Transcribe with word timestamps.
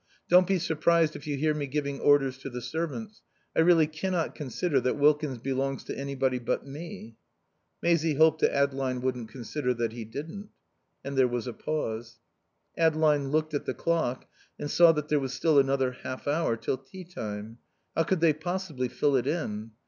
Don't 0.29 0.47
be 0.47 0.57
surprised 0.57 1.15
if 1.15 1.27
you 1.27 1.37
hear 1.37 1.53
me 1.53 1.67
giving 1.67 1.99
orders 1.99 2.39
to 2.39 2.49
the 2.49 2.59
servants. 2.63 3.21
I 3.55 3.59
really 3.59 3.85
cannot 3.85 4.33
consider 4.33 4.81
that 4.81 4.97
Wilkins 4.97 5.37
belongs 5.37 5.83
to 5.83 5.95
anybody 5.95 6.39
but 6.39 6.65
me." 6.65 7.17
Maisie 7.83 8.15
hoped 8.15 8.41
that 8.41 8.51
Adeline 8.51 9.01
wouldn't 9.01 9.29
consider 9.29 9.75
that 9.75 9.91
he 9.91 10.03
didn't. 10.03 10.49
And 11.03 11.15
there 11.15 11.27
was 11.27 11.45
a 11.45 11.53
pause. 11.53 12.17
Adeline 12.75 13.29
looked 13.29 13.53
at 13.53 13.65
the 13.65 13.75
clock 13.75 14.25
and 14.57 14.71
saw 14.71 14.91
that 14.91 15.07
there 15.09 15.19
was 15.19 15.33
still 15.33 15.59
another 15.59 15.91
half 15.91 16.27
hour 16.27 16.57
till 16.57 16.77
tea 16.79 17.03
time. 17.03 17.59
How 17.95 18.01
could 18.01 18.21
they 18.21 18.33
possibly 18.33 18.87
fill 18.87 19.15
it 19.17 19.27
in? 19.27 19.69